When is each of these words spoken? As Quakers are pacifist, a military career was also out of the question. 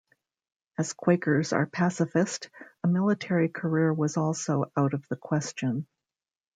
As 0.79 0.93
Quakers 0.93 1.53
are 1.53 1.67
pacifist, 1.67 2.49
a 2.83 2.87
military 2.87 3.49
career 3.49 3.93
was 3.93 4.17
also 4.17 4.71
out 4.75 4.95
of 4.95 5.07
the 5.09 5.15
question. 5.15 5.85